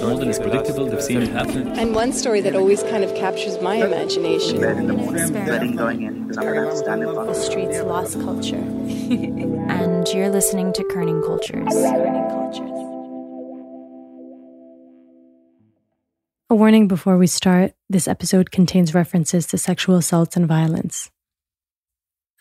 [0.00, 1.78] More than is predictable, they've seen it happen.
[1.78, 4.60] And one story that always kind of captures my imagination.
[4.60, 8.56] Bed the going in because I'm going to stand in front The streets lost culture.
[8.56, 11.68] and you're listening to Kerning Cultures.
[11.68, 12.70] Kerning Cultures.
[16.50, 21.10] A warning before we start this episode contains references to sexual assaults and violence.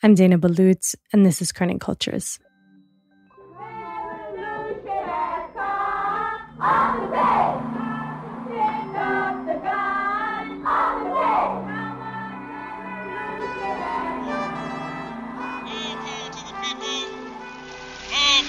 [0.02, 2.40] I'm Dana Ballout, and this is Kerning Cultures.
[6.62, 6.68] All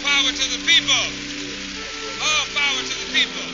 [0.03, 1.05] power to the people.
[2.21, 3.47] All power to the people.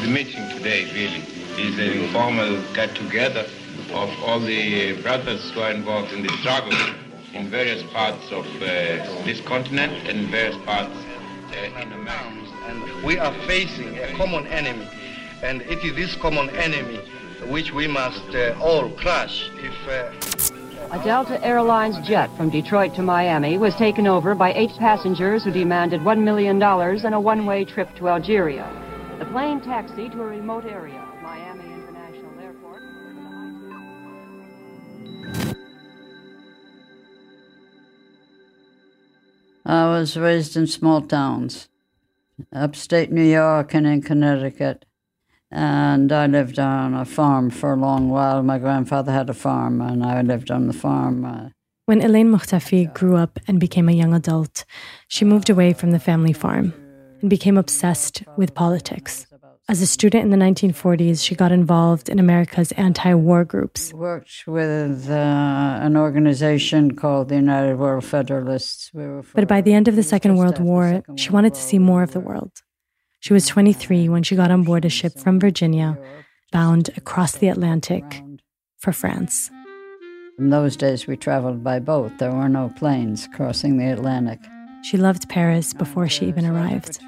[0.00, 1.22] The meeting today really
[1.62, 3.46] is an informal get-together
[3.92, 6.78] of all the brothers who are involved in the struggle
[7.34, 8.64] in various parts of uh,
[9.24, 10.96] this continent and various parts
[11.52, 12.30] in America.
[12.66, 14.88] And we are facing a common enemy,
[15.42, 17.00] and it is this common enemy
[17.48, 19.74] which we must uh, all crush if.
[19.88, 20.12] Uh,
[20.92, 25.52] a Delta Airlines jet from Detroit to Miami was taken over by eight passengers who
[25.52, 28.68] demanded $1 million and a one-way trip to Algeria.
[29.18, 31.09] The plane taxied to a remote area
[39.70, 41.68] I was raised in small towns,
[42.52, 44.84] upstate New York and in Connecticut.
[45.48, 48.42] And I lived on a farm for a long while.
[48.42, 51.24] My grandfather had a farm, and I lived on the farm.
[51.24, 51.50] Uh,
[51.86, 54.64] When Elaine Mokhtefi grew up and became a young adult,
[55.06, 56.72] she moved away from the family farm
[57.20, 59.26] and became obsessed with politics.
[59.70, 63.94] As a student in the 1940s, she got involved in America's anti war groups.
[63.94, 68.90] worked with uh, an organization called the United World Federalists.
[68.92, 72.02] We But by the end of the Second World War, she wanted to see more
[72.02, 72.50] of the world.
[73.20, 75.96] She was 23 when she got on board a ship from Virginia,
[76.50, 78.04] bound across the Atlantic
[78.76, 79.52] for France.
[80.36, 82.18] In those days, we traveled by boat.
[82.18, 84.40] There were no planes crossing the Atlantic.
[84.82, 86.98] She loved Paris before she even arrived.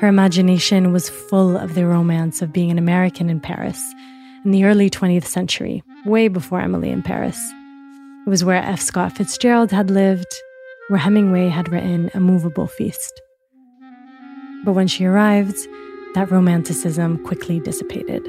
[0.00, 3.78] Her imagination was full of the romance of being an American in Paris
[4.46, 7.38] in the early 20th century, way before Emily in Paris.
[8.26, 8.80] It was where F.
[8.80, 10.34] Scott Fitzgerald had lived,
[10.88, 13.20] where Hemingway had written A Movable Feast.
[14.64, 15.58] But when she arrived,
[16.14, 18.26] that romanticism quickly dissipated.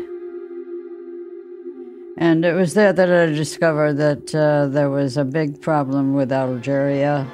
[2.18, 6.34] And it was there that I discovered that uh, there was a big problem with
[6.34, 7.32] Algeria.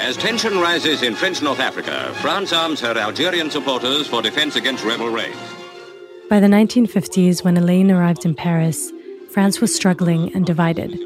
[0.00, 4.82] As tension rises in French North Africa, France arms her Algerian supporters for defense against
[4.82, 5.36] rebel raids.
[6.30, 8.92] By the 1950s, when Elaine arrived in Paris,
[9.28, 10.98] France was struggling and divided,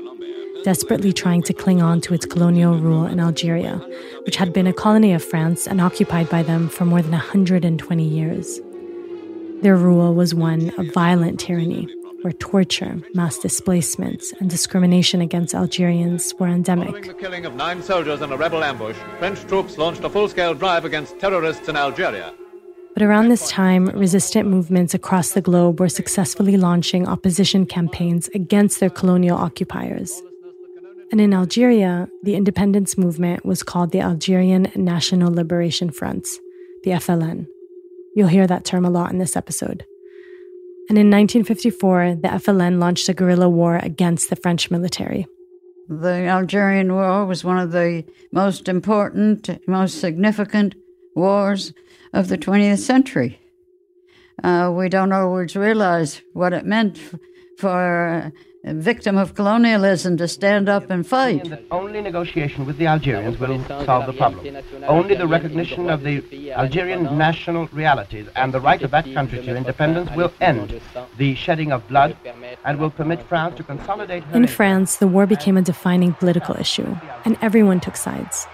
[0.63, 3.79] desperately trying to cling on to its colonial rule in Algeria,
[4.25, 8.05] which had been a colony of France and occupied by them for more than 120
[8.05, 8.61] years.
[9.63, 11.89] Their rule was one of violent tyranny,
[12.25, 16.89] where torture, mass displacements, and discrimination against Algerians were endemic.
[16.89, 20.55] Following the killing of nine soldiers in a rebel ambush, French troops launched a full-scale
[20.55, 22.33] drive against terrorists in Algeria.
[22.95, 28.81] But around this time, resistant movements across the globe were successfully launching opposition campaigns against
[28.81, 30.23] their colonial occupiers.
[31.13, 36.27] And in Algeria, the independence movement was called the Algerian National Liberation Front,
[36.85, 37.49] the FLN.
[38.17, 39.85] You'll hear that term a lot in this episode.
[40.89, 45.27] And in 1954, the FLN launched a guerrilla war against the French military.
[45.89, 50.75] The Algerian War was one of the most important, most significant
[51.15, 51.73] wars
[52.13, 53.41] of the 20th century.
[54.43, 56.99] Uh, we don't always realize what it meant
[57.59, 58.33] for
[58.73, 61.53] victim of colonialism to stand up and fight.
[61.71, 64.57] Only negotiation with the Algerians will solve the problem.
[64.89, 69.55] Only the recognition of the Algerian national realities and the right of that country to
[69.55, 70.81] independence will end
[71.19, 72.17] the shedding of blood
[72.65, 74.37] and will permit France to consolidate her.
[74.37, 76.97] In France, the war became a defining political issue,
[77.27, 78.47] and everyone took sides.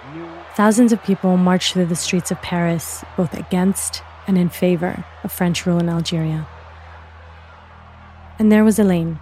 [0.57, 5.31] Thousands of people marched through the streets of Paris, both against and in favor of
[5.31, 6.49] French rule in Algeria.
[8.41, 9.21] And there was Elaine.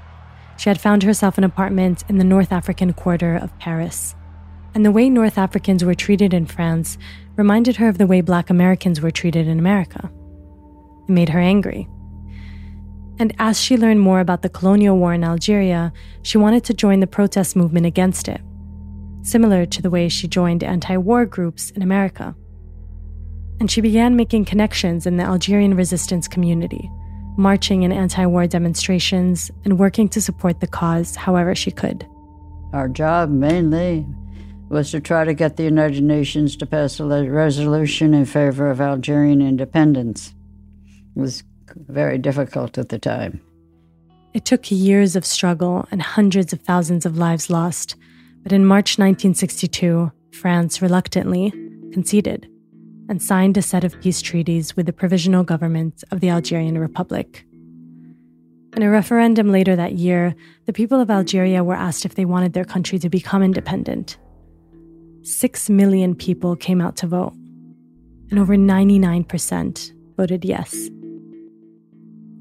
[0.58, 4.16] She had found herself an apartment in the North African quarter of Paris.
[4.74, 6.98] And the way North Africans were treated in France
[7.36, 10.10] reminded her of the way Black Americans were treated in America.
[11.08, 11.88] It made her angry.
[13.20, 16.98] And as she learned more about the colonial war in Algeria, she wanted to join
[16.98, 18.40] the protest movement against it,
[19.22, 22.34] similar to the way she joined anti war groups in America.
[23.60, 26.90] And she began making connections in the Algerian resistance community,
[27.38, 32.06] marching in anti war demonstrations and working to support the cause however she could.
[32.72, 34.04] Our job mainly
[34.68, 38.80] was to try to get the United Nations to pass a resolution in favor of
[38.80, 40.34] Algerian independence.
[41.16, 41.42] It was
[41.74, 43.40] very difficult at the time.
[44.34, 47.96] It took years of struggle and hundreds of thousands of lives lost,
[48.42, 51.50] but in March 1962, France reluctantly
[51.92, 52.46] conceded
[53.08, 57.44] and signed a set of peace treaties with the provisional government of the Algerian Republic.
[58.76, 60.34] In a referendum later that year,
[60.66, 64.18] the people of Algeria were asked if they wanted their country to become independent.
[65.22, 67.32] Six million people came out to vote,
[68.30, 70.90] and over 99% voted yes.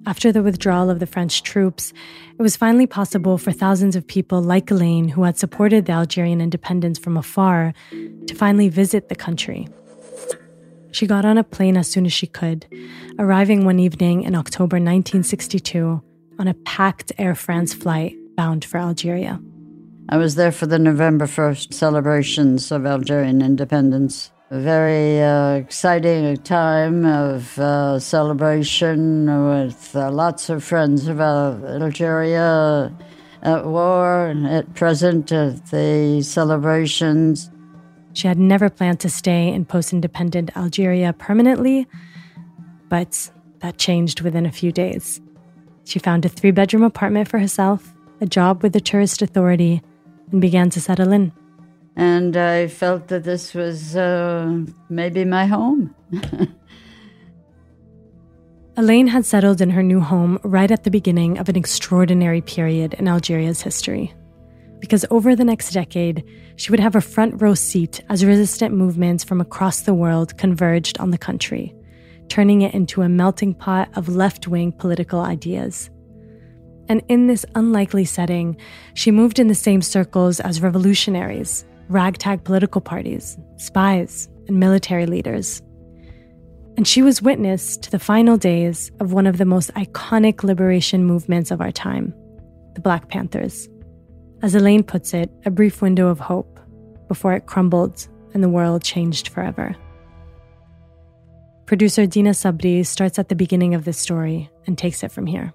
[0.06, 1.92] After the withdrawal of the French troops,
[2.38, 6.40] it was finally possible for thousands of people like Elaine, who had supported the Algerian
[6.40, 9.68] independence from afar, to finally visit the country.
[10.98, 12.66] She got on a plane as soon as she could,
[13.20, 16.02] arriving one evening in October 1962
[16.40, 19.40] on a packed Air France flight bound for Algeria.
[20.10, 24.32] I was there for the November 1st celebrations of Algerian independence.
[24.50, 32.92] A very uh, exciting time of uh, celebration with uh, lots of friends of Algeria
[33.44, 37.52] at war and at present at the celebrations.
[38.18, 41.86] She had never planned to stay in post independent Algeria permanently,
[42.90, 43.30] but
[43.60, 45.22] that changed within a few days.
[45.84, 49.84] She found a three bedroom apartment for herself, a job with the tourist authority,
[50.32, 51.32] and began to settle in.
[51.96, 55.94] And I felt that this was uh, maybe my home.
[58.78, 62.96] Elaine had settled in her new home right at the beginning of an extraordinary period
[62.96, 64.12] in Algeria's history.
[64.80, 66.24] Because over the next decade,
[66.56, 71.00] she would have a front row seat as resistant movements from across the world converged
[71.00, 71.74] on the country
[72.30, 75.90] turning it into a melting pot of left wing political ideas.
[76.90, 78.58] And in this unlikely setting,
[78.94, 85.62] she moved in the same circles as revolutionaries, ragtag political parties, spies, and military leaders.
[86.78, 91.04] And she was witness to the final days of one of the most iconic liberation
[91.04, 92.14] movements of our time,
[92.76, 93.68] the Black Panthers.
[94.44, 96.60] As Elaine puts it, a brief window of hope
[97.08, 99.76] before it crumbled and the world changed forever.
[101.66, 105.54] Producer Deena Sabry starts at the beginning of this story and takes it from here.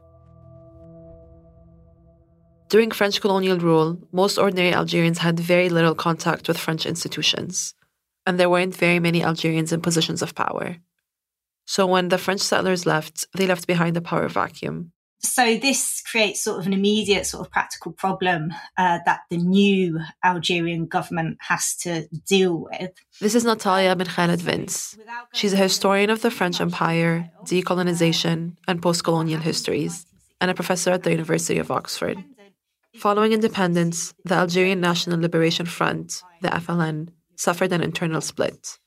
[2.68, 7.74] During French colonial rule, most ordinary Algerians had very little contact with French institutions,
[8.26, 10.78] and there weren't very many Algerians in positions of power.
[11.66, 14.92] So when the French settlers left, they left behind a power vacuum.
[15.24, 20.00] So this creates sort of an immediate sort of practical problem uh, that the new
[20.22, 22.90] Algerian government has to deal with.
[23.20, 24.98] This is Natalia Ben Khaled Vince.
[25.32, 30.06] She's a historian of the French Empire, decolonization, and post-colonial histories,
[30.40, 32.22] and a professor at the University of Oxford.
[32.96, 38.78] Following independence, the Algerian National Liberation Front, the FLN, suffered an internal split.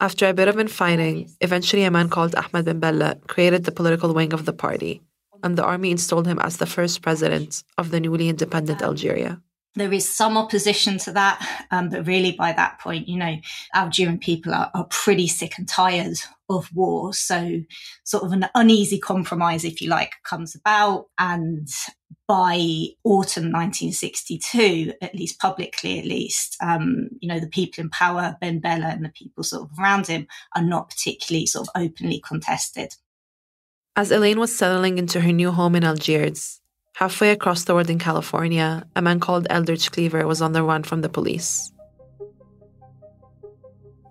[0.00, 4.12] After a bit of infighting, eventually a man called Ahmed Ben Bella created the political
[4.12, 5.02] wing of the party
[5.42, 9.40] and the army installed him as the first president of the newly independent Algeria.
[9.74, 13.36] There is some opposition to that, um, but really by that point, you know,
[13.74, 16.16] Algerian people are, are pretty sick and tired
[16.48, 17.12] of war.
[17.12, 17.60] So,
[18.04, 21.06] sort of an uneasy compromise, if you like, comes about.
[21.18, 21.68] And
[22.26, 28.36] by autumn 1962, at least publicly, at least, um, you know, the people in power,
[28.40, 32.20] Ben Bella and the people sort of around him, are not particularly sort of openly
[32.26, 32.94] contested.
[33.98, 36.60] As Elaine was settling into her new home in Algiers,
[36.94, 40.84] halfway across the world in California, a man called Eldridge Cleaver was on the run
[40.84, 41.72] from the police.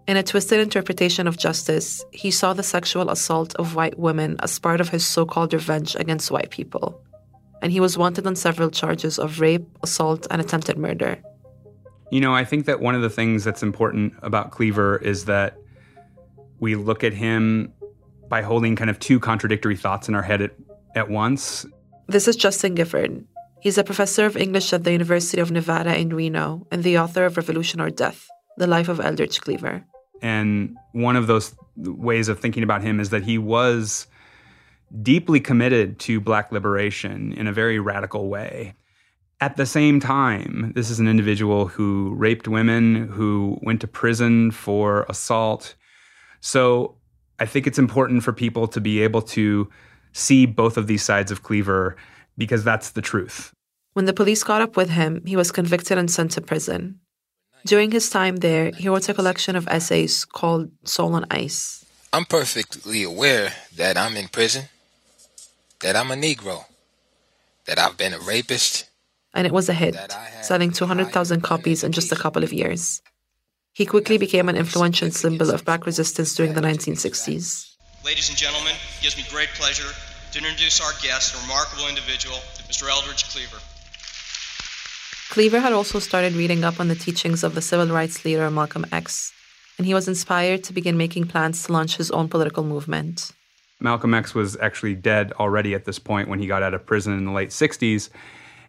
[0.06, 4.60] In a twisted interpretation of justice, he saw the sexual assault of white women as
[4.60, 7.02] part of his so called revenge against white people.
[7.62, 11.18] And he was wanted on several charges of rape, assault, and attempted murder.
[12.12, 15.56] You know, I think that one of the things that's important about Cleaver is that
[16.60, 17.72] we look at him
[18.30, 20.56] by holding kind of two contradictory thoughts in our head at,
[20.96, 21.66] at once.
[22.08, 23.26] This is Justin Gifford.
[23.62, 27.26] He's a professor of English at the University of Nevada in Reno and the author
[27.26, 29.84] of Revolution or Death The Life of Eldridge Cleaver.
[30.22, 34.08] And one of those ways of thinking about him is that he was
[35.02, 38.74] deeply committed to black liberation in a very radical way.
[39.40, 44.50] At the same time, this is an individual who raped women, who went to prison
[44.52, 45.76] for assault.
[46.40, 46.97] So
[47.40, 49.70] I think it's important for people to be able to
[50.14, 51.96] see both of these sides of Cleaver
[52.38, 53.54] because that's the truth.
[53.94, 57.00] When the police caught up with him, he was convicted and sent to prison.
[57.66, 61.84] During his time there, he wrote a collection of essays called Soul on Ice.
[62.14, 64.66] I'm perfectly aware that I'm in prison,
[65.82, 66.66] that I'm a Negro,
[67.66, 68.86] that I've been a rapist,
[69.34, 69.96] and it was a hit,
[70.42, 73.02] selling 200,000 copies in just a couple of years.
[73.78, 77.76] He quickly became an influential symbol of black resistance during the 1960s.
[78.04, 79.94] Ladies and gentlemen, it gives me great pleasure
[80.32, 82.90] to introduce our guest, a remarkable individual, Mr.
[82.90, 83.60] Eldridge Cleaver.
[85.30, 88.84] Cleaver had also started reading up on the teachings of the civil rights leader Malcolm
[88.92, 89.32] X,
[89.78, 93.32] and he was inspired to begin making plans to launch his own political movement.
[93.80, 97.14] Malcolm X was actually dead already at this point when he got out of prison
[97.14, 98.10] in the late 60s.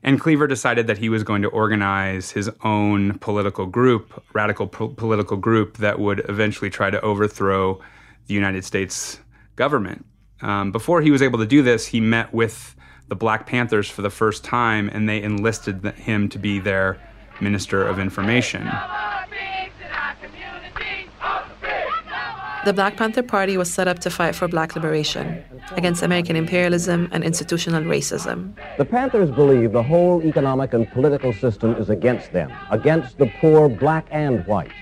[0.02, 4.88] And Cleaver decided that he was going to organize his own political group, radical po-
[4.88, 7.81] political group that would eventually try to overthrow
[8.26, 9.19] the United States
[9.57, 10.05] government.
[10.40, 12.76] Um, before he was able to do this, he met with
[13.09, 17.00] the Black Panthers for the first time, and they enlisted him to be their
[17.40, 18.69] Minister of Information.
[22.65, 25.45] The Black Panther Party was set up to fight for black liberation
[25.77, 28.53] against American imperialism and institutional racism.
[28.77, 33.69] The Panthers believe the whole economic and political system is against them, against the poor,
[33.69, 34.73] black and white.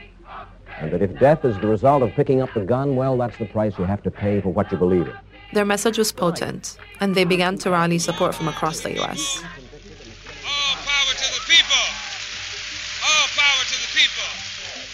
[0.80, 3.47] And that if death is the result of picking up the gun, well, that's the
[3.47, 5.14] price you have to pay for what you believe in.
[5.52, 9.45] Their message was potent, and they began to rally support from across the U.S.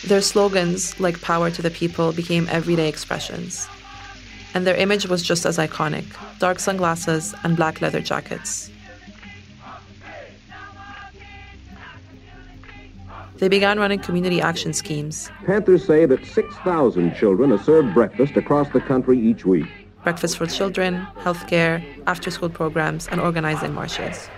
[0.05, 3.69] Their slogans, like power to the people, became everyday expressions.
[4.53, 6.05] And their image was just as iconic
[6.41, 8.69] dark sunglasses and black leather jackets.
[13.37, 15.31] They began running community action schemes.
[15.47, 19.67] Panthers say that 6,000 children are served breakfast across the country each week.
[20.03, 24.29] Breakfast for children, healthcare, after school programs, and organizing marches.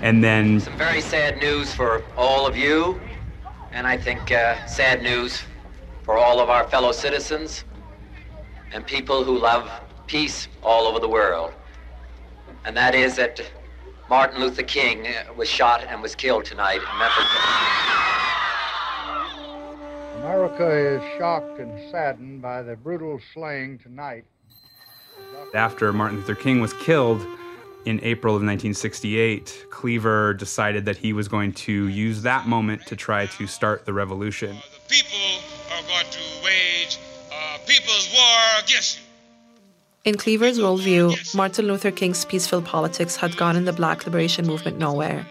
[0.00, 0.60] And then.
[0.60, 2.98] Some very sad news for all of you
[3.78, 5.44] and I think uh, sad news
[6.02, 7.62] for all of our fellow citizens
[8.72, 9.70] and people who love
[10.08, 11.52] peace all over the world.
[12.64, 13.40] And that is that
[14.10, 17.24] Martin Luther King uh, was shot and was killed tonight in Memphis.
[20.16, 24.24] America is shocked and saddened by the brutal slaying tonight.
[25.54, 27.24] After Martin Luther King was killed,
[27.88, 32.94] in April of 1968, Cleaver decided that he was going to use that moment to
[32.94, 34.50] try to start the revolution.
[34.50, 35.18] Uh, the people
[35.72, 36.98] are going to wage
[37.32, 39.04] uh, people's war against you.
[40.04, 44.78] In Cleaver's worldview, Martin Luther King's peaceful politics had gone in the black liberation movement
[44.78, 45.26] nowhere.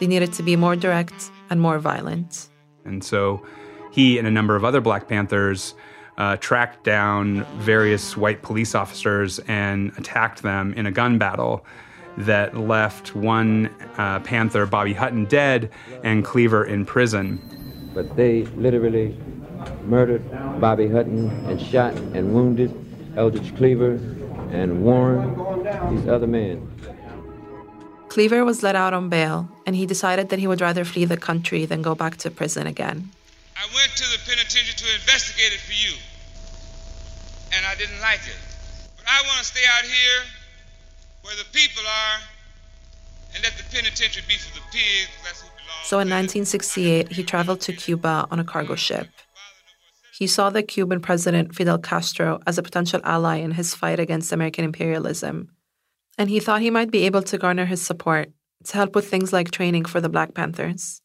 [0.00, 2.48] They needed to be more direct and more violent.
[2.84, 3.46] And so
[3.92, 5.74] he and a number of other Black Panthers
[6.18, 11.64] uh, tracked down various white police officers and attacked them in a gun battle
[12.18, 15.70] that left one uh, Panther, Bobby Hutton, dead
[16.02, 17.40] and Cleaver in prison.
[17.94, 19.16] But they literally
[19.84, 20.28] murdered
[20.60, 22.72] Bobby Hutton and shot and wounded
[23.16, 23.92] Eldridge Cleaver
[24.50, 25.34] and Warren,
[25.94, 26.68] these other men.
[28.08, 31.16] Cleaver was let out on bail, and he decided that he would rather flee the
[31.16, 33.08] country than go back to prison again.
[33.56, 35.96] I went to the penitentiary to investigate it for you,
[37.56, 38.36] and I didn't like it.
[38.96, 40.41] But I want to stay out here
[41.22, 42.20] where the people are
[43.34, 45.08] and let the penitentiary be for the pigs.
[45.84, 49.08] So in 1968, he traveled to Cuba on a cargo ship.
[50.12, 54.32] He saw the Cuban president Fidel Castro as a potential ally in his fight against
[54.32, 55.50] American imperialism,
[56.18, 58.30] and he thought he might be able to garner his support
[58.64, 61.02] to help with things like training for the Black Panthers.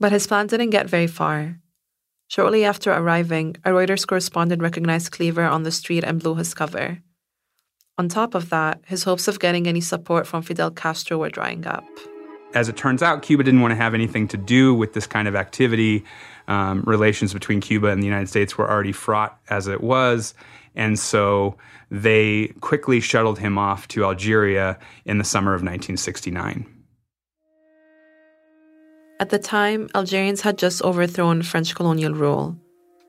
[0.00, 1.58] But his plan didn't get very far.
[2.28, 6.98] Shortly after arriving, a Reuters correspondent recognized Cleaver on the street and blew his cover.
[7.98, 11.66] On top of that, his hopes of getting any support from Fidel Castro were drying
[11.66, 11.84] up.
[12.54, 15.26] As it turns out, Cuba didn't want to have anything to do with this kind
[15.26, 16.04] of activity.
[16.46, 20.34] Um, relations between Cuba and the United States were already fraught as it was.
[20.74, 21.56] And so
[21.90, 26.66] they quickly shuttled him off to Algeria in the summer of 1969.
[29.20, 32.56] At the time, Algerians had just overthrown French colonial rule,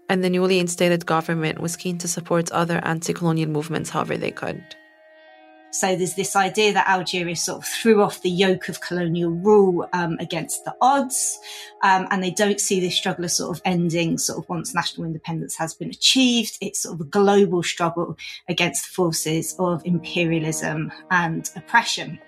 [0.10, 4.32] and the newly instated government was keen to support other anti colonial movements however they
[4.32, 4.64] could.
[5.72, 9.88] So there's this idea that Algeria sort of threw off the yoke of colonial rule
[9.94, 11.40] um, against the odds,
[11.84, 15.06] um, and they don't see this struggle as sort of ending sort of once national
[15.06, 16.58] independence has been achieved.
[16.62, 22.20] It's sort of a global struggle against the forces of imperialism and oppression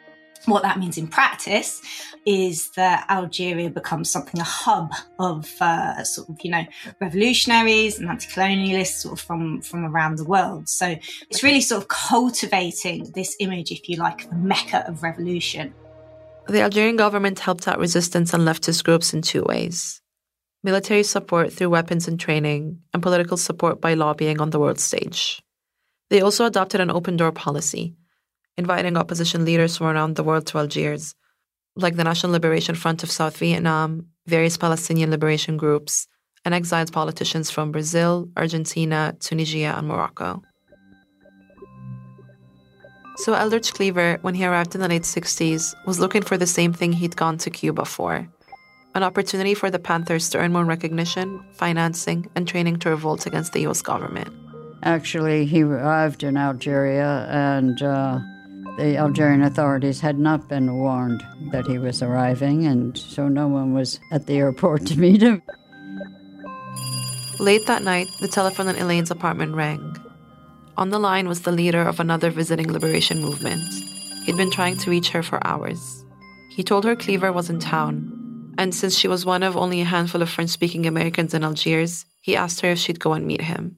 [0.45, 1.81] what that means in practice
[2.25, 6.65] is that Algeria becomes something a hub of uh, sort of you know
[6.99, 10.69] revolutionaries and anti-colonialists sort of from from around the world.
[10.69, 10.95] So
[11.29, 15.73] it's really sort of cultivating this image, if you like, of the mecca of revolution.
[16.47, 20.01] The Algerian government helped out resistance and leftist groups in two ways:
[20.63, 25.41] military support through weapons and training, and political support by lobbying on the world stage.
[26.09, 27.95] They also adopted an open door policy
[28.57, 31.15] inviting opposition leaders from around the world to Algiers,
[31.75, 36.07] like the National Liberation Front of South Vietnam, various Palestinian liberation groups,
[36.43, 40.41] and exiled politicians from Brazil, Argentina, Tunisia, and Morocco.
[43.17, 46.73] So Eldridge Cleaver, when he arrived in the late 60s, was looking for the same
[46.73, 48.27] thing he'd gone to Cuba for
[48.95, 53.53] an opportunity for the Panthers to earn more recognition, financing, and training to revolt against
[53.53, 54.29] the US government.
[54.83, 58.19] Actually, he arrived in Algeria, and uh,
[58.77, 63.73] the Algerian authorities had not been warned that he was arriving, and so no one
[63.73, 65.41] was at the airport to meet him.
[67.39, 69.97] Late that night, the telephone in Elaine's apartment rang.
[70.77, 73.63] On the line was the leader of another visiting liberation movement.
[74.25, 76.05] He'd been trying to reach her for hours.
[76.49, 79.85] He told her Cleaver was in town, and since she was one of only a
[79.85, 83.41] handful of French speaking Americans in Algiers, he asked her if she'd go and meet
[83.41, 83.77] him.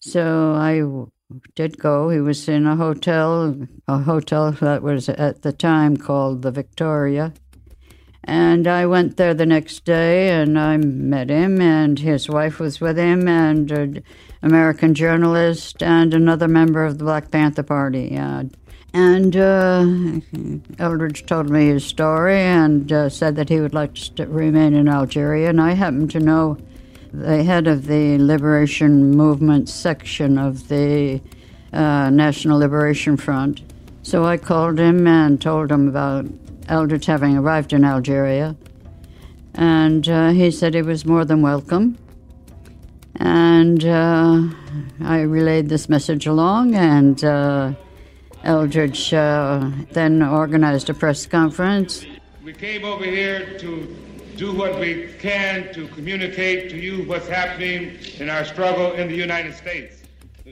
[0.00, 0.82] So I
[1.54, 2.08] did go.
[2.10, 3.56] He was in a hotel,
[3.88, 7.32] a hotel that was at the time called the Victoria.
[8.22, 12.80] And I went there the next day and I met him, and his wife was
[12.80, 14.02] with him, and an
[14.42, 18.16] American journalist, and another member of the Black Panther Party.
[18.16, 18.44] Uh,
[18.92, 19.86] and uh,
[20.78, 24.88] Eldridge told me his story and uh, said that he would like to remain in
[24.88, 25.50] Algeria.
[25.50, 26.56] And I happen to know
[27.16, 31.20] the head of the Liberation Movement section of the
[31.72, 33.62] uh, National Liberation Front.
[34.02, 36.26] So I called him and told him about
[36.68, 38.54] Eldridge having arrived in Algeria.
[39.54, 41.96] And uh, he said he was more than welcome.
[43.18, 44.42] And uh,
[45.00, 47.72] I relayed this message along, and uh,
[48.44, 52.04] Eldridge uh, then organized a press conference.
[52.44, 53.96] We came over here to
[54.36, 59.16] do what we can to communicate to you what's happening in our struggle in the
[59.16, 60.02] United States.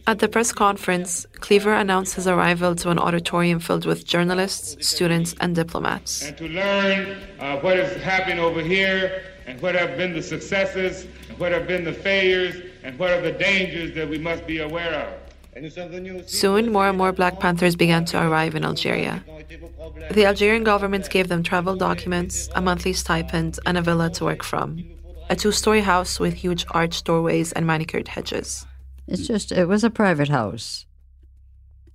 [0.06, 5.34] At the press conference, Cleaver announced his arrival to an auditorium filled with journalists, students,
[5.40, 6.22] and diplomats.
[6.22, 11.06] And to learn uh, what is happening over here and what have been the successes,
[11.28, 14.58] and what have been the failures, and what are the dangers that we must be
[14.58, 16.28] aware of.
[16.28, 19.23] Soon, more and more Black Panthers began to arrive in Algeria.
[20.10, 24.43] The Algerian government gave them travel documents, a monthly stipend, and a villa to work
[24.43, 24.84] from.
[25.30, 28.67] A two story house with huge arched doorways and manicured hedges.
[29.06, 30.86] It's just, it was a private house.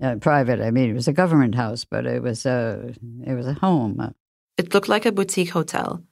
[0.02, 2.94] Uh, private, I mean, it was a government house, but it was a,
[3.26, 4.14] it was a home.
[4.58, 6.04] It looked like a boutique hotel,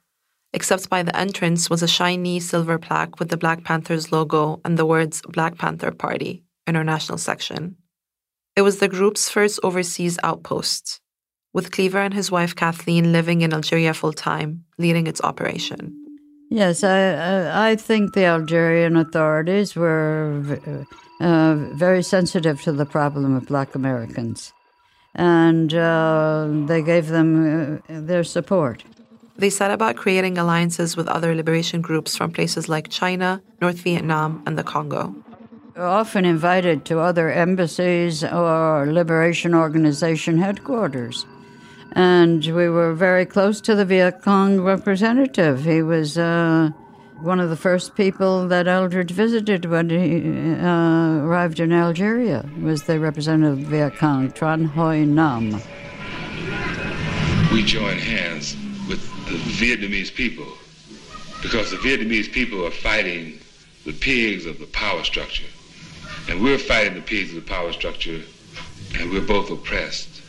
[0.53, 4.77] except by the entrance was a shiny silver plaque with the Black Panthers logo and
[4.77, 7.77] the words Black Panther Party international section.
[8.55, 10.99] It was the group's first overseas outpost,
[11.57, 15.81] with Cleaver and his wife Kathleen living in Algeria full time, leading its operation.
[16.51, 20.85] Yes, I, I think the Algerian authorities were
[21.19, 24.53] uh, very sensitive to the problem of black Americans,
[25.15, 28.83] and uh, they gave them uh, their support.
[29.35, 34.43] They set about creating alliances with other liberation groups from places like China, North Vietnam,
[34.45, 35.15] and the Congo
[35.77, 41.25] often invited to other embassies or liberation organization headquarters.
[41.97, 45.65] And we were very close to the Viet Cong representative.
[45.65, 46.69] He was uh,
[47.21, 52.83] one of the first people that Eldridge visited when he uh, arrived in Algeria, was
[52.83, 55.59] the representative of the Viet Cong, Tran Hoi Nam.
[57.51, 58.55] We join hands
[58.87, 60.45] with the Vietnamese people
[61.41, 63.39] because the Vietnamese people are fighting
[63.85, 65.49] the pigs of the power structure.
[66.29, 68.21] And we're fighting the pigs of the power structure,
[68.99, 70.21] and we're both oppressed.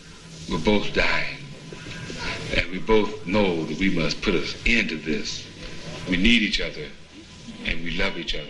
[0.49, 1.38] We're both dying.
[2.71, 5.47] We both know that we must put an end to this.
[6.09, 6.87] We need each other,
[7.65, 8.47] and we love each other.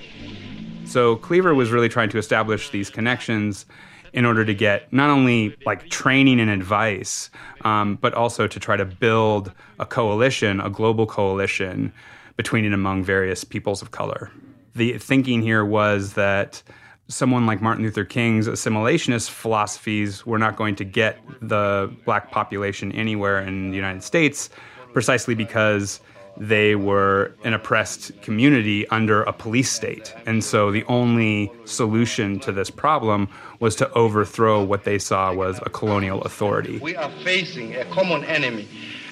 [0.84, 3.66] So Cleaver was really trying to establish these connections
[4.12, 7.30] in order to get not only like training and advice,
[7.62, 11.92] um, but also to try to build a coalition, a global coalition
[12.36, 14.30] between and among various peoples of color.
[14.74, 16.62] The thinking here was that
[17.08, 22.92] someone like Martin Luther King's assimilationist philosophies were not going to get the black population
[22.92, 24.50] anywhere in the United States
[24.92, 26.00] precisely because
[26.36, 30.14] they were an oppressed community under a police state.
[30.26, 35.58] And so the only solution to this problem was to overthrow what they saw was
[35.66, 36.78] a colonial authority.
[36.78, 38.68] We are facing a common enemy,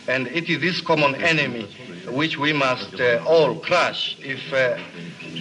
[0.07, 1.69] and it is this common enemy
[2.09, 4.79] which we must uh, all crush if uh,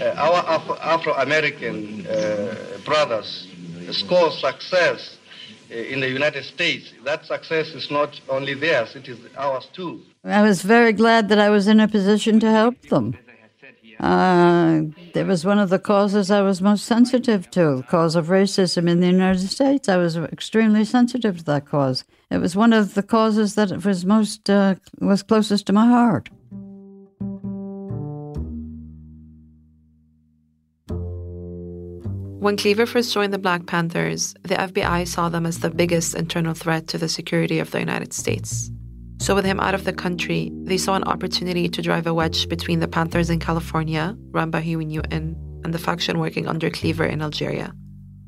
[0.04, 3.48] uh, our Afro-American uh, brothers
[3.92, 5.18] score success
[5.70, 10.02] in the United States, that success is not only theirs, it is ours too.
[10.24, 13.18] I was very glad that I was in a position to help them.
[14.00, 14.82] Uh,
[15.14, 18.90] it was one of the causes I was most sensitive to, the cause of racism
[18.90, 19.88] in the United States.
[19.88, 22.04] I was extremely sensitive to that cause.
[22.30, 26.30] it was one of the causes that was most uh, was closest to my heart.
[32.46, 36.54] When Cleaver first joined the Black Panthers, the FBI saw them as the biggest internal
[36.54, 38.70] threat to the security of the United States.
[39.20, 42.48] So, with him out of the country, they saw an opportunity to drive a wedge
[42.48, 47.06] between the Panthers in California, run by Huey Newton, and the faction working under Cleaver
[47.06, 47.74] in Algeria.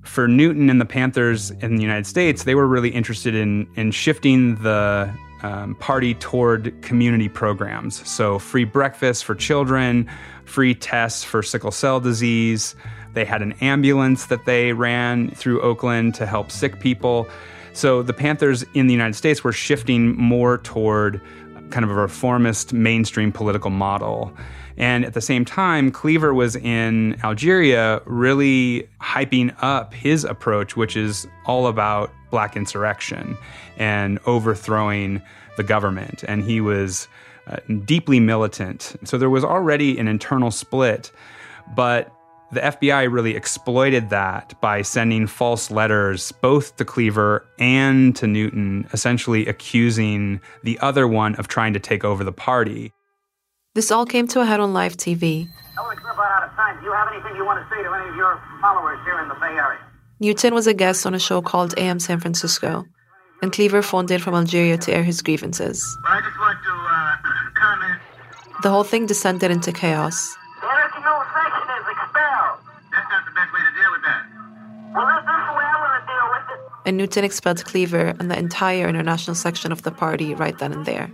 [0.02, 3.92] For Newton and the Panthers in the United States, they were really interested in, in
[3.92, 8.02] shifting the um, party toward community programs.
[8.10, 10.10] So, free breakfast for children,
[10.46, 12.76] free tests for sickle cell disease,
[13.18, 17.28] they had an ambulance that they ran through Oakland to help sick people.
[17.74, 21.20] So the Panthers in the United States were shifting more toward
[21.72, 24.32] kind of a reformist mainstream political model.
[24.78, 30.96] And at the same time, Cleaver was in Algeria really hyping up his approach, which
[30.96, 33.36] is all about black insurrection
[33.78, 35.24] and overthrowing
[35.56, 36.24] the government.
[36.28, 37.08] And he was
[37.48, 38.96] uh, deeply militant.
[39.06, 41.12] So there was already an internal split.
[41.76, 42.14] But
[42.52, 48.88] the FBI really exploited that by sending false letters both to Cleaver and to Newton,
[48.94, 52.94] essentially accusing the other one of trying to take over the party.
[53.76, 55.48] This all came to a head on live TV.
[55.78, 56.80] out of time.
[56.80, 59.28] Do you have anything you want to say to any of your followers here in
[59.28, 59.80] the Bay Area?
[60.20, 62.86] Newton was a guest on a show called AM San Francisco,
[63.42, 65.86] and Cleaver phoned in from Algeria to air his grievances.
[66.08, 68.02] I just want to uh, comment.
[68.64, 70.36] The whole thing descended into chaos.
[76.88, 80.86] And Newton expelled Cleaver and the entire international section of the party right then and
[80.86, 81.12] there.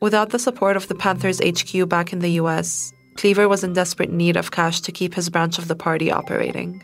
[0.00, 4.10] Without the support of the Panthers HQ back in the US, Cleaver was in desperate
[4.10, 6.82] need of cash to keep his branch of the party operating.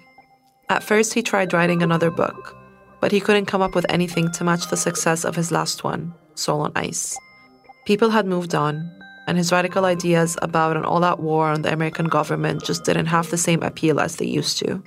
[0.69, 2.55] At first, he tried writing another book,
[3.01, 6.15] but he couldn't come up with anything to match the success of his last one,
[6.35, 7.17] Soul on Ice.
[7.87, 8.91] People had moved on,
[9.27, 13.07] and his radical ideas about an all out war on the American government just didn't
[13.07, 14.83] have the same appeal as they used to.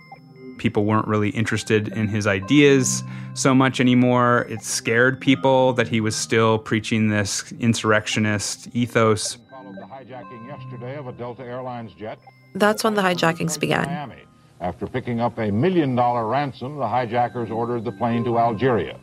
[0.57, 4.45] People weren't really interested in his ideas so much anymore.
[4.49, 9.37] It scared people that he was still preaching this insurrectionist ethos.
[12.55, 14.11] That's when the hijackings began.
[14.61, 18.99] After picking up a million dollar ransom, the hijackers ordered the plane to Algeria.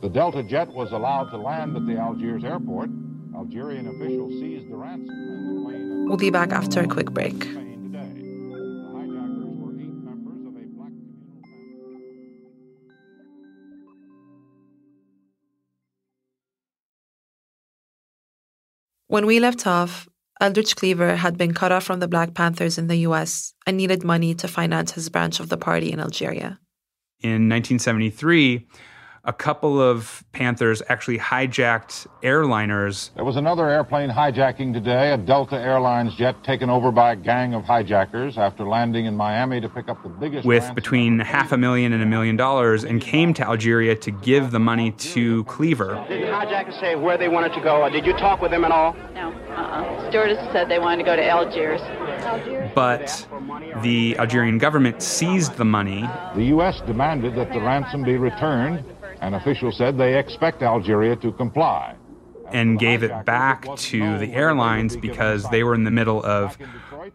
[0.00, 2.90] The Delta jet was allowed to land at the Algiers airport.
[3.36, 5.08] Algerian officials seized the ransom.
[5.08, 6.04] And the plane.
[6.06, 7.46] We'll be back after a quick break.
[19.06, 20.08] When we left off,
[20.42, 24.02] Eldridge Cleaver had been cut off from the Black Panthers in the US and needed
[24.02, 26.58] money to finance his branch of the party in Algeria.
[27.20, 28.66] In 1973,
[29.24, 33.10] a couple of Panthers actually hijacked airliners.
[33.14, 37.54] There was another airplane hijacking today, a Delta Airlines jet taken over by a gang
[37.54, 40.44] of hijackers after landing in Miami to pick up the biggest.
[40.44, 44.50] With between half a million and a million dollars, and came to Algeria to give
[44.50, 46.04] the money to Cleaver.
[46.08, 47.82] Did the hijackers say where they wanted to go?
[47.82, 48.96] or Did you talk with them at all?
[49.14, 49.30] No.
[49.30, 50.10] Uh-uh.
[50.10, 51.80] Stewardess said they wanted to go to Algiers.
[52.74, 53.28] But
[53.82, 56.08] the Algerian government seized the money.
[56.34, 56.80] The U.S.
[56.86, 58.84] demanded that the ransom be returned
[59.22, 61.94] an official said they expect Algeria to comply.
[62.50, 66.58] And gave it back to the airlines because they were in the middle of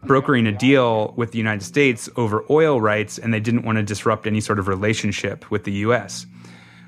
[0.01, 3.83] brokering a deal with the United States over oil rights and they didn't want to
[3.83, 6.25] disrupt any sort of relationship with the US.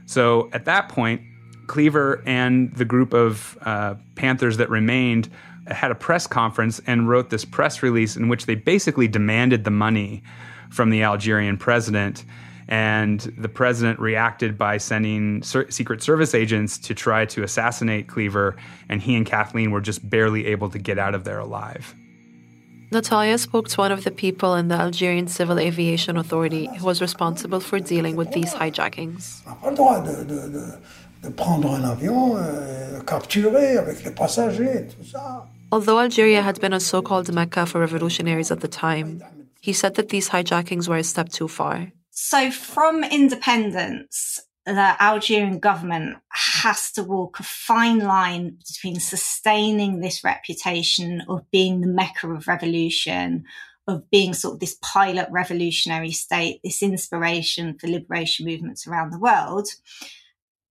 [0.07, 1.21] So at that point,
[1.67, 5.29] Cleaver and the group of uh, Panthers that remained
[5.67, 9.71] had a press conference and wrote this press release in which they basically demanded the
[9.71, 10.23] money
[10.71, 12.25] from the Algerian president
[12.69, 18.55] and the president reacted by sending Secret Service agents to try to assassinate Cleaver,
[18.87, 21.95] and he and Kathleen were just barely able to get out of there alive.
[22.91, 27.01] Natalia spoke to one of the people in the Algerian Civil Aviation Authority who was
[27.01, 29.41] responsible for dealing with these hijackings.
[35.71, 39.23] Although Algeria had been a so called Mecca for revolutionaries at the time,
[39.59, 41.91] he said that these hijackings were a step too far.
[42.11, 50.23] So from independence, the Algerian government has to walk a fine line between sustaining this
[50.23, 53.45] reputation of being the mecca of revolution,
[53.87, 59.19] of being sort of this pilot revolutionary state, this inspiration for liberation movements around the
[59.19, 59.67] world,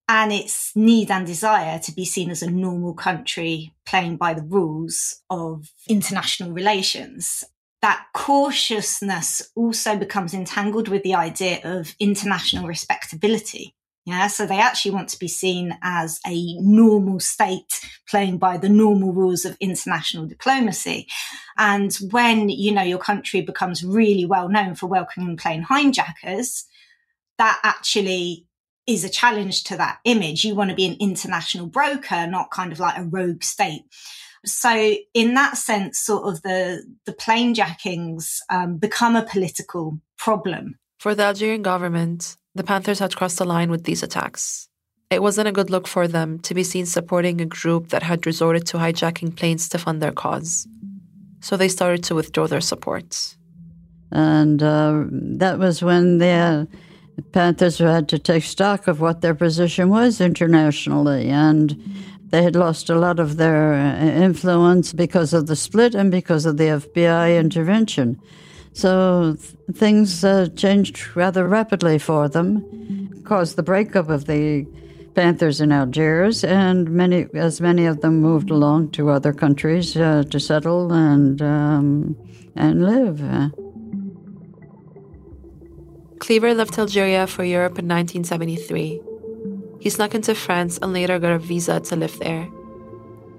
[0.09, 4.43] and its need and desire to be seen as a normal country playing by the
[4.43, 7.45] rules of international relations.
[7.81, 13.75] That cautiousness also becomes entangled with the idea of international respectability.
[14.05, 18.71] Yeah, so they actually want to be seen as a normal state playing by the
[18.71, 21.07] normal rules of international diplomacy.
[21.59, 26.65] And when, you know, your country becomes really well known for welcoming plane hijackers,
[27.37, 28.47] that actually
[28.87, 30.43] is a challenge to that image.
[30.43, 33.83] You want to be an international broker, not kind of like a rogue state.
[34.45, 40.79] So, in that sense, sort of the the plane jackings um, become a political problem
[40.99, 42.37] for the Algerian government.
[42.55, 44.69] The Panthers had crossed the line with these attacks.
[45.11, 48.27] It wasn't a good look for them to be seen supporting a group that had
[48.27, 50.67] resorted to hijacking planes to fund their cause.
[51.41, 53.37] So they started to withdraw their support.
[54.11, 59.35] And uh, that was when the uh, Panthers had to take stock of what their
[59.35, 61.29] position was internationally.
[61.29, 61.77] And
[62.31, 66.45] they had lost a lot of their uh, influence because of the split and because
[66.45, 68.21] of the FBI intervention.
[68.73, 74.67] So th- things uh, changed rather rapidly for them, caused the breakup of the
[75.15, 80.23] Panthers in Algiers, and many, as many of them moved along to other countries uh,
[80.31, 82.17] to settle and um,
[82.55, 83.53] and live.
[86.21, 89.08] Cleaver left Algeria for Europe in 1973.
[89.81, 92.49] He snuck into France and later got a visa to live there.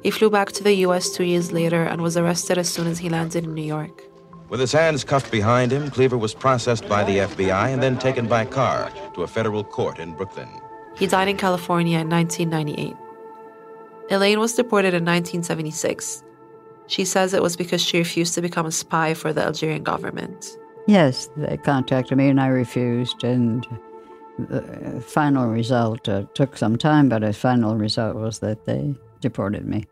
[0.03, 2.99] He flew back to the US two years later and was arrested as soon as
[2.99, 4.03] he landed in New York.
[4.47, 8.27] With his hands cuffed behind him, Cleaver was processed by the FBI and then taken
[8.27, 10.49] by car to a federal court in Brooklyn.
[10.97, 12.95] He died in California in 1998.
[14.09, 16.23] Elaine was deported in 1976.
[16.87, 20.57] She says it was because she refused to become a spy for the Algerian government.
[20.87, 23.67] Yes, they contacted me and I refused, and
[24.47, 29.65] the final result uh, took some time, but the final result was that they deported
[29.65, 29.85] me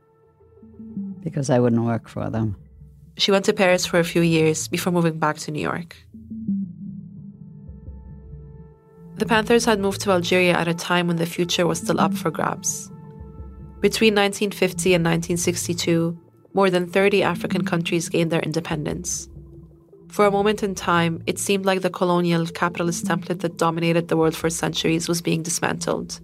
[1.23, 2.55] because I wouldn't work for them.
[3.17, 5.95] She went to Paris for a few years before moving back to New York.
[9.15, 12.13] The Panthers had moved to Algeria at a time when the future was still up
[12.13, 12.91] for grabs.
[13.81, 16.17] Between 1950 and 1962,
[16.53, 19.27] more than 30 African countries gained their independence.
[20.09, 24.17] For a moment in time, it seemed like the colonial capitalist template that dominated the
[24.17, 26.19] world for centuries was being dismantled.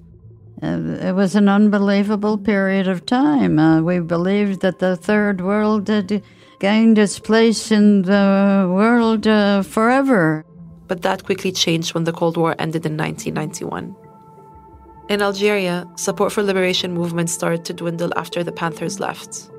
[0.62, 3.60] Uh, it was an unbelievable period of time.
[3.60, 6.24] Uh, we believed that the third world had
[6.60, 10.46] gained its place in the world uh, forever.
[10.88, 13.96] But that quickly changed when the Cold War ended in 1991.
[15.10, 19.50] In Algeria, support for liberation movements started to dwindle after the Panthers left.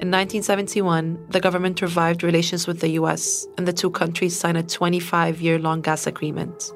[0.00, 4.62] In 1971, the government revived relations with the US, and the two countries signed a
[4.62, 6.72] 25 year long gas agreement.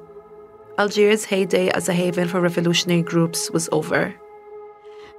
[0.79, 4.15] Algeria's heyday as a haven for revolutionary groups was over.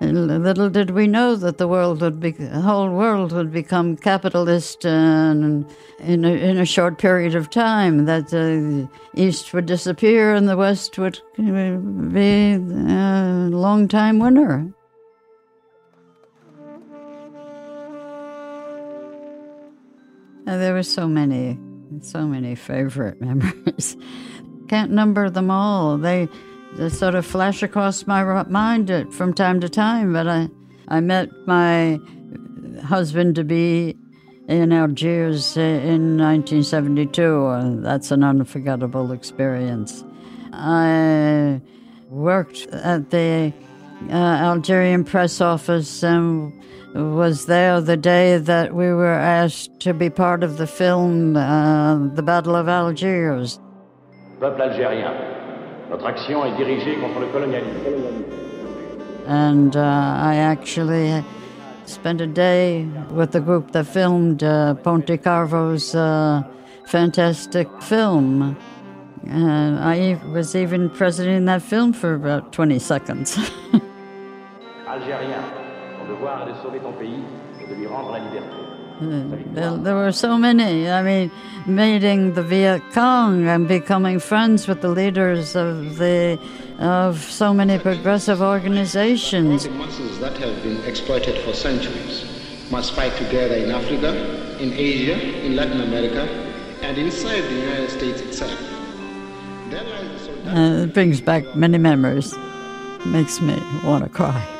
[0.01, 4.85] Little did we know that the world would be, the whole world would become capitalist
[4.85, 5.65] uh, and
[5.97, 8.05] in a, in a short period of time.
[8.05, 11.77] That the East would disappear and the West would uh,
[12.13, 14.74] be uh, a long time winner.
[20.47, 21.57] And there were so many,
[22.01, 23.97] so many favorite memories.
[24.67, 25.97] Can't number them all.
[25.97, 26.27] They
[26.75, 30.11] they sort of flash across my mind from time to time.
[30.11, 30.49] But I,
[30.89, 31.99] I met my
[32.83, 33.95] husband to be
[34.47, 37.81] in Algiers uh, in 1972.
[37.81, 40.03] That's an unforgettable experience.
[40.51, 41.61] I
[42.09, 43.53] worked at the
[44.09, 46.53] uh, Algerian press office and
[46.95, 51.97] was there the day that we were asked to be part of the film uh,
[52.15, 53.59] The Battle of Algiers.
[54.39, 55.13] Peuple algérien,
[55.89, 58.23] Notre action est dirigée contre le colonialisme.
[59.27, 61.23] And uh, I actually
[61.85, 66.43] spent a day with the group that filmed uh, Pontecorvo's uh,
[66.85, 68.55] fantastic film.
[69.27, 73.37] And I was even present in that film for about 20 seconds.
[74.95, 75.43] Algérien,
[75.99, 77.19] ton devoir est de sauver ton pays
[77.61, 78.55] et de lui rendre la liberté.
[79.53, 80.89] There, there, were so many.
[80.89, 81.29] I mean,
[81.67, 86.39] meeting the Viet Cong and becoming friends with the leaders of the
[86.79, 89.65] of so many progressive organizations.
[89.65, 92.23] The masses that have been exploited for centuries
[92.71, 94.15] must fight together in Africa,
[94.61, 96.23] in Asia, in Latin America,
[96.81, 98.57] and inside the United States itself.
[100.47, 102.33] Uh, it brings back many memories.
[103.05, 104.54] Makes me want to cry.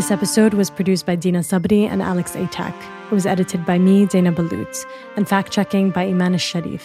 [0.00, 2.74] This episode was produced by Deena Sabry and Alex Atack.
[3.10, 6.80] It was edited by me, Dana Ballout, and fact checking by Eman Alsharif.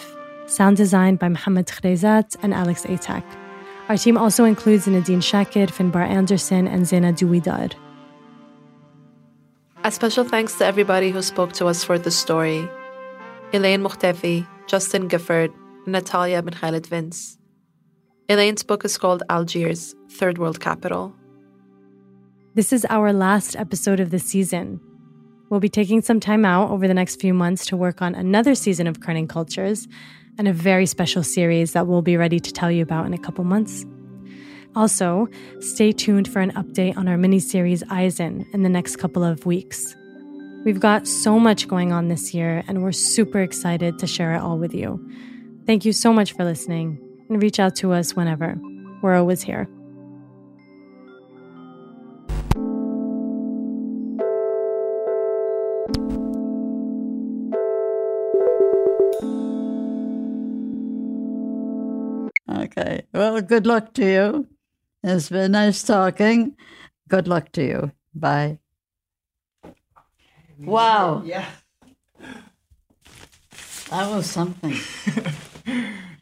[0.50, 3.24] Sound design by Mohamad Khreizat and Alex Atack.
[3.88, 7.72] Our team also includes Nadeen Shaker, Finbar Anderson, and Zeina Dowidar.
[9.82, 12.68] A special thanks to everybody who spoke to us for this story
[13.54, 15.54] Elaine Mokhtefi, Justin Gifford,
[15.86, 17.38] and Natalia Ben Khaled Vince.
[18.28, 21.14] Elaine's book is called Algiers, Third World Capital.
[22.56, 24.80] This is our last episode of the season.
[25.50, 28.54] We'll be taking some time out over the next few months to work on another
[28.54, 29.86] season of Kerning Cultures
[30.38, 33.18] and a very special series that we'll be ready to tell you about in a
[33.18, 33.84] couple months.
[34.74, 35.28] Also,
[35.60, 39.44] stay tuned for an update on our mini series Eisen in the next couple of
[39.44, 39.94] weeks.
[40.64, 44.40] We've got so much going on this year, and we're super excited to share it
[44.40, 44.98] all with you.
[45.66, 48.58] Thank you so much for listening, and reach out to us whenever.
[49.02, 49.68] We're always here.
[62.78, 63.06] Okay.
[63.12, 64.46] Well, good luck to you.
[65.02, 66.56] It's been nice talking.
[67.08, 67.92] Good luck to you.
[68.14, 68.58] Bye.
[70.58, 71.22] Wow.
[71.24, 71.48] Yeah.
[73.90, 74.74] That was something.